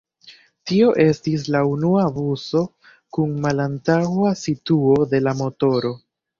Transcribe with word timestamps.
Tio 0.69 0.87
estis 1.03 1.43
la 1.55 1.61
unua 1.73 2.07
buso 2.17 2.65
kun 3.19 3.37
malantaŭa 3.45 4.35
situo 4.43 5.01
de 5.15 5.25
la 5.31 5.39
motoro. 5.47 5.97